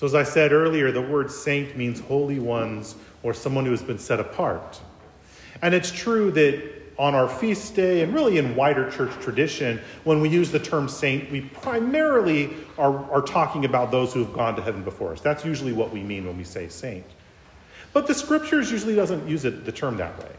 So, 0.00 0.06
as 0.06 0.14
I 0.14 0.22
said 0.22 0.52
earlier, 0.52 0.90
the 0.90 1.02
word 1.02 1.30
saint 1.30 1.76
means 1.76 2.00
holy 2.00 2.38
ones 2.38 2.94
or 3.22 3.34
someone 3.34 3.66
who 3.66 3.70
has 3.70 3.82
been 3.82 3.98
set 3.98 4.18
apart. 4.18 4.80
And 5.60 5.74
it's 5.74 5.92
true 5.92 6.30
that 6.30 6.62
on 6.98 7.14
our 7.14 7.28
feast 7.28 7.74
day 7.74 8.00
and 8.00 8.14
really 8.14 8.38
in 8.38 8.56
wider 8.56 8.90
church 8.90 9.10
tradition, 9.20 9.78
when 10.04 10.22
we 10.22 10.30
use 10.30 10.50
the 10.50 10.58
term 10.58 10.88
saint, 10.88 11.30
we 11.30 11.42
primarily 11.42 12.48
are, 12.78 13.12
are 13.12 13.20
talking 13.20 13.66
about 13.66 13.90
those 13.90 14.14
who 14.14 14.24
have 14.24 14.32
gone 14.32 14.56
to 14.56 14.62
heaven 14.62 14.82
before 14.82 15.12
us. 15.12 15.20
That's 15.20 15.44
usually 15.44 15.74
what 15.74 15.92
we 15.92 16.02
mean 16.02 16.26
when 16.26 16.38
we 16.38 16.44
say 16.44 16.68
saint. 16.68 17.04
But 17.92 18.06
the 18.06 18.14
scriptures 18.14 18.72
usually 18.72 18.94
doesn't 18.94 19.28
use 19.28 19.44
it, 19.44 19.66
the 19.66 19.72
term 19.72 19.98
that 19.98 20.18
way. 20.18 20.32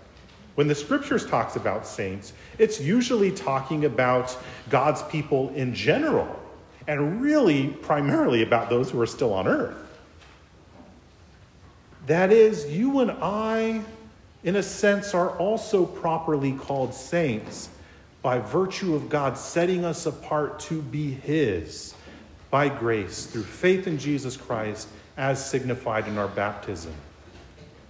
When 0.55 0.69
the 0.69 0.73
scriptures 0.73 1.23
talks 1.23 1.55
about 1.55 1.85
saints, 1.85 2.33
it's 2.57 2.81
usually 2.81 3.29
talking 3.29 3.85
about 3.85 4.35
God's 4.71 5.03
people 5.03 5.49
in 5.49 5.75
general 5.75 6.40
and 6.87 7.21
really 7.21 7.67
primarily 7.67 8.43
about 8.43 8.69
those 8.69 8.89
who 8.89 8.99
are 8.99 9.07
still 9.07 9.33
on 9.33 9.47
earth. 9.47 9.77
That 12.07 12.31
is, 12.31 12.69
you 12.69 12.99
and 12.99 13.11
I 13.11 13.81
in 14.43 14.55
a 14.55 14.63
sense, 14.63 15.13
are 15.13 15.37
also 15.37 15.85
properly 15.85 16.53
called 16.53 16.93
saints 16.93 17.69
by 18.21 18.39
virtue 18.39 18.95
of 18.95 19.09
God 19.09 19.37
setting 19.37 19.85
us 19.85 20.05
apart 20.05 20.59
to 20.61 20.81
be 20.81 21.11
His 21.11 21.93
by 22.49 22.69
grace 22.69 23.25
through 23.25 23.43
faith 23.43 23.87
in 23.87 23.97
Jesus 23.97 24.35
Christ 24.35 24.87
as 25.17 25.47
signified 25.47 26.07
in 26.07 26.17
our 26.17 26.27
baptism. 26.27 26.93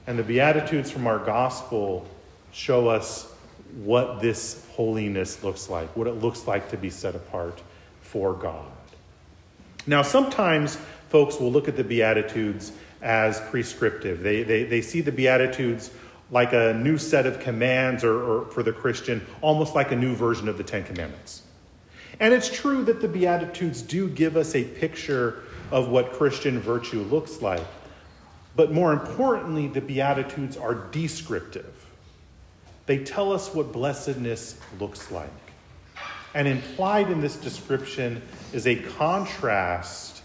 And 0.08 0.20
the 0.20 0.24
Beatitudes 0.24 0.92
from 0.92 1.08
our 1.08 1.20
gospel 1.20 2.06
show 2.52 2.88
us 2.88 3.32
what 3.84 4.22
this 4.22 4.66
holiness 4.72 5.44
looks 5.44 5.70
like, 5.70 5.96
what 5.96 6.08
it 6.08 6.22
looks 6.22 6.48
like 6.48 6.70
to 6.72 6.78
be 6.78 6.90
set 6.90 7.16
apart 7.16 7.62
for 8.02 8.34
God. 8.34 8.66
Now, 9.88 10.02
sometimes 10.02 10.78
folks 11.10 11.40
will 11.40 11.52
look 11.52 11.68
at 11.68 11.76
the 11.76 11.84
Beatitudes 11.84 12.72
as 13.02 13.40
prescriptive. 13.50 14.22
They, 14.22 14.44
they, 14.44 14.64
they 14.64 14.82
see 14.82 15.02
the 15.02 15.12
Beatitudes 15.12 15.92
like 16.30 16.54
a 16.54 16.74
new 16.74 16.98
set 16.98 17.26
of 17.26 17.40
commands 17.40 18.04
or, 18.04 18.22
or, 18.22 18.46
for 18.52 18.64
the 18.64 18.72
Christian, 18.72 19.26
almost 19.42 19.76
like 19.76 19.92
a 19.92 19.96
new 19.96 20.16
version 20.16 20.48
of 20.48 20.58
the 20.58 20.64
Ten 20.64 20.84
Commandments. 20.84 21.44
And 22.20 22.34
it's 22.34 22.50
true 22.50 22.84
that 22.86 23.02
the 23.02 23.08
Beatitudes 23.08 23.82
do 23.82 24.08
give 24.08 24.38
us 24.38 24.56
a 24.56 24.64
picture 24.64 25.44
of 25.72 25.90
what 25.90 26.14
Christian 26.14 26.60
virtue 26.60 27.02
looks 27.02 27.42
like. 27.42 27.66
But 28.56 28.72
more 28.72 28.94
importantly, 28.94 29.68
the 29.68 29.82
Beatitudes 29.82 30.56
are 30.56 30.76
descriptive. 30.76 31.88
They 32.86 33.04
tell 33.04 33.34
us 33.34 33.54
what 33.54 33.72
blessedness 33.72 34.60
looks 34.80 35.12
like. 35.12 35.30
And 36.34 36.48
implied 36.48 37.10
in 37.10 37.22
this 37.22 37.36
description 37.36 38.22
is 38.54 38.68
a 38.68 38.76
contrast 38.76 40.24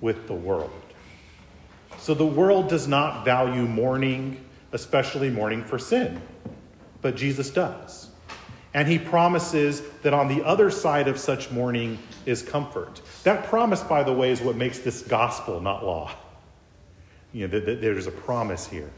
with 0.00 0.26
the 0.26 0.34
world. 0.34 0.70
So 1.98 2.14
the 2.14 2.26
world 2.26 2.68
does 2.68 2.86
not 2.86 3.24
value 3.24 3.66
mourning 3.66 4.44
especially 4.72 5.30
mourning 5.30 5.64
for 5.64 5.78
sin. 5.78 6.20
But 7.00 7.16
Jesus 7.16 7.50
does. 7.50 8.10
And 8.74 8.86
he 8.86 8.98
promises 8.98 9.82
that 10.02 10.12
on 10.12 10.28
the 10.28 10.44
other 10.44 10.70
side 10.70 11.08
of 11.08 11.18
such 11.18 11.50
mourning 11.50 11.98
is 12.26 12.42
comfort. 12.42 13.00
That 13.24 13.46
promise, 13.46 13.82
by 13.82 14.02
the 14.02 14.12
way, 14.12 14.30
is 14.30 14.40
what 14.40 14.56
makes 14.56 14.80
this 14.80 15.02
gospel, 15.02 15.60
not 15.60 15.84
law. 15.84 16.10
You 17.32 17.48
know, 17.48 17.58
there's 17.60 18.06
a 18.06 18.12
promise 18.12 18.66
here. 18.66 18.90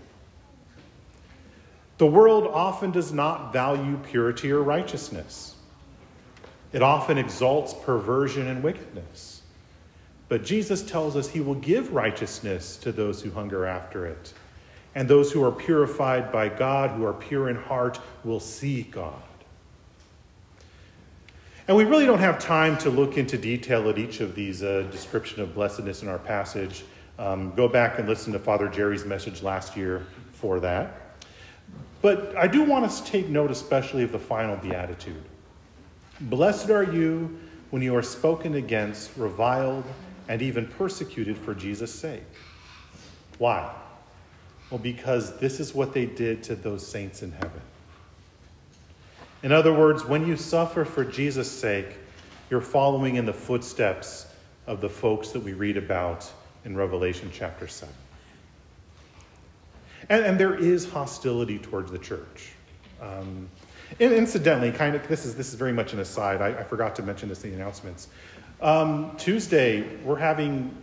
The 1.99 2.07
world 2.07 2.47
often 2.47 2.91
does 2.91 3.13
not 3.13 3.53
value 3.53 3.99
purity 3.99 4.51
or 4.51 4.63
righteousness. 4.63 5.55
It 6.73 6.83
often 6.83 7.19
exalts 7.19 7.75
perversion 7.75 8.47
and 8.47 8.63
wickedness. 8.63 9.43
But 10.29 10.45
Jesus 10.45 10.83
tells 10.83 11.17
us 11.17 11.29
he 11.29 11.41
will 11.41 11.55
give 11.55 11.93
righteousness 11.93 12.77
to 12.79 12.93
those 12.93 13.23
who 13.23 13.31
hunger 13.31 13.65
after 13.65 14.07
it. 14.07 14.35
And 14.95 15.09
those 15.09 15.33
who 15.33 15.43
are 15.45 15.53
purified 15.53 16.31
by 16.31 16.49
God, 16.49 16.91
who 16.91 17.05
are 17.07 17.13
pure 17.13 17.49
in 17.49 17.57
heart, 17.57 18.01
will 18.25 18.41
see 18.41 18.83
God. 18.83 19.15
And 21.67 21.77
we 21.77 21.85
really 21.85 22.07
don't 22.07 22.19
have 22.19 22.39
time 22.39 22.79
to 22.79 22.91
look 22.91 23.19
into 23.19 23.37
detail 23.37 23.89
at 23.89 23.99
each 23.99 24.21
of 24.21 24.35
these 24.35 24.63
uh, 24.63 24.89
description 24.91 25.43
of 25.43 25.55
blessedness 25.55 26.03
in 26.03 26.09
our 26.09 26.19
passage. 26.19 26.85
Um, 27.19 27.55
go 27.55 27.69
back 27.69 27.99
and 27.99 28.09
listen 28.09 28.33
to 28.33 28.39
Father 28.39 28.69
Jerry's 28.69 29.05
message 29.05 29.43
last 29.43 29.77
year 29.77 30.07
for 30.33 30.61
that. 30.61 31.17
But 32.01 32.35
I 32.37 32.47
do 32.47 32.63
want 32.63 32.85
us 32.85 33.01
to 33.01 33.11
take 33.11 33.29
note, 33.29 33.51
especially 33.51 34.03
of 34.03 34.13
the 34.13 34.19
final 34.19 34.57
beatitude. 34.57 35.23
Blessed 36.21 36.71
are 36.71 36.83
you 36.83 37.39
when 37.71 37.83
you 37.83 37.95
are 37.95 38.03
spoken 38.03 38.55
against, 38.55 39.17
reviled, 39.17 39.85
and 40.29 40.43
even 40.43 40.67
persecuted 40.67 41.37
for 41.37 41.55
Jesus' 41.55 41.95
sake. 41.95 42.23
Why? 43.39 43.73
Well, 44.71 44.79
because 44.79 45.39
this 45.39 45.61
is 45.61 45.75
what 45.75 45.95
they 45.95 46.07
did 46.07 46.43
to 46.45 46.57
those 46.57 46.87
saints 46.87 47.23
in 47.23 47.33
heaven. 47.33 47.61
In 49.43 49.53
other 49.53 49.73
words, 49.73 50.05
when 50.05 50.27
you 50.27 50.37
suffer 50.37 50.85
for 50.85 51.05
Jesus' 51.05 51.51
sake, 51.51 51.97
you're 52.51 52.61
following 52.61 53.17
in 53.17 53.25
the 53.25 53.33
footsteps 53.33 54.27
of 54.67 54.81
the 54.81 54.89
folks 54.89 55.31
that 55.31 55.41
we 55.41 55.53
read 55.53 55.77
about 55.77 56.31
in 56.65 56.77
Revelation 56.77 57.31
chapter 57.33 57.69
7. 57.69 57.95
And, 60.09 60.25
and 60.25 60.41
there 60.41 60.55
is 60.55 60.89
hostility 60.89 61.59
towards 61.59 61.93
the 61.93 61.99
church. 61.99 62.53
Um, 63.01 63.49
and 64.01 64.13
incidentally, 64.13 64.71
kind 64.71 64.95
of, 64.95 65.07
this 65.09 65.25
is, 65.25 65.35
this 65.35 65.49
is 65.49 65.55
very 65.55 65.73
much 65.73 65.93
an 65.93 66.01
aside. 66.01 66.41
I, 66.41 66.49
I 66.49 66.65
forgot 66.65 66.95
to 66.97 67.03
mention 67.03 67.29
this 67.29 67.45
in 67.45 67.51
the 67.51 67.57
announcements. 67.57 68.09
Um, 68.61 69.17
Tuesday, 69.17 69.97
we're 69.99 70.19
having, 70.19 70.77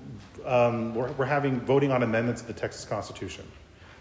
um, 0.46 0.96
we're, 0.96 1.12
we're 1.13 1.26
having 1.26 1.60
voting 1.62 1.91
on 1.91 2.04
amendments 2.04 2.41
to 2.41 2.48
the 2.48 2.54
Texas 2.54 2.86
Constitution. 2.86 3.46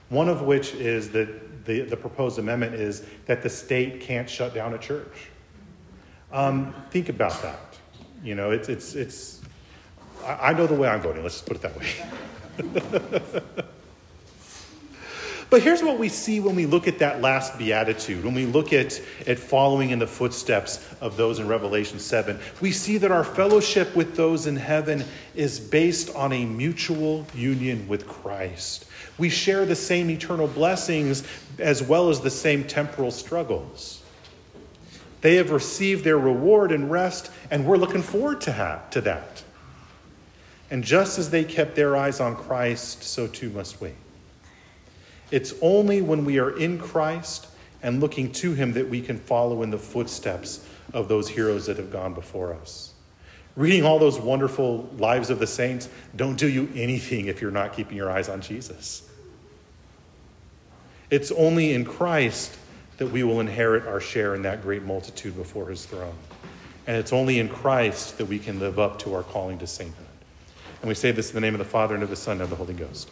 One 0.09 0.29
of 0.29 0.43
which 0.43 0.75
is 0.75 1.11
that 1.11 1.65
the, 1.65 1.83
the 1.83 1.97
proposed 1.97 2.39
amendment 2.39 2.75
is 2.75 3.05
that 3.27 3.43
the 3.43 3.51
state 3.51 4.01
can't 4.01 4.29
shut 4.29 4.55
down 4.55 4.75
a 4.75 4.79
church. 4.79 5.29
Um, 6.33 6.75
think 6.91 7.09
about 7.09 7.41
that. 7.43 7.79
You 8.23 8.35
know, 8.35 8.51
it's, 8.51 8.69
it's, 8.69 8.95
it's, 8.95 9.41
I, 10.25 10.51
I 10.51 10.53
know 10.53 10.67
the 10.67 10.75
way 10.75 10.89
I'm 10.89 11.01
voting, 11.01 11.23
let's 11.23 11.37
just 11.37 11.47
put 11.47 11.57
it 11.57 11.63
that 11.63 11.79
way. 11.79 13.65
But 15.55 15.63
here's 15.63 15.85
what 15.85 16.01
we 16.01 16.09
see 16.09 16.41
when 16.41 16.57
we 16.57 16.67
look 16.67 16.89
at 16.89 16.99
that 16.99 17.21
last 17.21 17.57
beatitude, 17.57 18.25
when 18.25 18.35
we 18.35 18.45
look 18.45 18.73
at, 18.73 19.01
at 19.25 19.39
following 19.39 19.91
in 19.91 20.01
the 20.01 20.07
footsteps 20.09 20.85
of 21.01 21.17
those 21.17 21.39
in 21.39 21.47
Revelation 21.47 22.01
7. 22.01 22.41
We 22.61 22.73
see 22.73 22.99
that 22.99 23.13
our 23.13 23.23
fellowship 23.23 23.95
with 23.95 24.17
those 24.17 24.49
in 24.49 24.57
heaven 24.57 25.05
is 25.37 25.61
based 25.61 26.13
on 26.17 26.33
a 26.33 26.45
mutual 26.45 27.25
union 27.33 27.87
with 27.87 28.09
Christ. 28.09 28.87
We 29.17 29.29
share 29.29 29.65
the 29.65 29.77
same 29.77 30.11
eternal 30.11 30.49
blessings 30.49 31.23
as 31.61 31.85
well 31.85 32.11
as 32.11 32.21
the 32.21 32.31
same 32.31 32.65
temporal 32.65 33.13
struggles. 33.13 34.03
They 35.21 35.37
have 35.37 35.53
received 35.53 36.03
their 36.03 36.19
reward 36.19 36.73
and 36.73 36.91
rest, 36.91 37.31
and 37.53 37.65
we're 37.65 37.77
looking 37.77 38.03
forward 38.03 38.41
to, 38.41 38.51
have, 38.51 38.91
to 38.91 39.01
that. 39.03 39.45
And 40.73 40.83
just 40.83 41.17
as 41.21 41.31
they 41.31 41.45
kept 41.45 41.77
their 41.77 41.97
eyes 41.97 42.19
on 42.19 42.35
Christ, 42.35 43.05
so 43.05 43.29
too 43.29 43.51
must 43.51 43.81
we. 43.81 43.93
It's 45.35 45.53
only 45.61 46.01
when 46.01 46.25
we 46.25 46.39
are 46.39 46.57
in 46.57 46.79
Christ 46.79 47.49
and 47.83 47.99
looking 47.99 48.31
to 48.35 48.53
Him 48.53 48.75
that 48.75 48.89
we 48.89 49.01
can 49.01 49.19
follow 49.19 49.65
in 49.65 49.71
the 49.71 49.79
footsteps 49.79 50.65
of 50.93 51.09
those 51.09 51.29
heroes 51.29 51.67
that 51.67 51.77
have 51.77 51.91
gone 51.91 52.15
before 52.15 52.55
us. 52.55 52.95
Reading 53.57 53.85
all 53.85 53.99
those 53.99 54.17
wonderful 54.17 54.89
lives 54.97 55.31
of 55.31 55.41
the 55.41 55.47
saints 55.49 55.89
don't 56.15 56.39
do 56.39 56.49
you 56.49 56.69
anything 56.77 57.27
if 57.27 57.43
you're 57.43 57.51
not 57.51 57.73
keeping 57.73 57.97
your 57.97 58.13
eyes 58.13 58.29
on 58.29 58.43
Jesus. 58.43 59.11
It's 61.11 61.33
only 61.33 61.73
in 61.73 61.85
Christ 61.85 62.57
that 62.99 63.09
we 63.09 63.25
will 63.25 63.41
inherit 63.41 63.89
our 63.89 63.99
share 63.99 64.37
in 64.37 64.43
that 64.43 64.63
great 64.63 64.85
multitude 64.85 65.35
before 65.35 65.69
his 65.69 65.85
throne. 65.85 66.15
And 66.87 66.97
it's 66.97 67.13
only 67.13 67.41
in 67.41 67.49
Christ 67.49 68.19
that 68.19 68.27
we 68.27 68.39
can 68.39 68.61
live 68.61 68.79
up 68.79 69.01
to 69.01 69.15
our 69.15 69.25
calling 69.25 69.59
to 69.59 69.67
sainthood. 69.67 70.07
And 70.81 70.89
we 70.89 70.95
say 70.95 71.11
this 71.11 71.31
in 71.31 71.35
the 71.35 71.41
name 71.41 71.55
of 71.55 71.59
the 71.59 71.65
Father, 71.65 71.95
and 71.95 72.05
of 72.05 72.11
the 72.11 72.15
Son, 72.15 72.35
and 72.35 72.43
of 72.43 72.51
the 72.51 72.57
Holy 72.57 72.75
Ghost. 72.75 73.11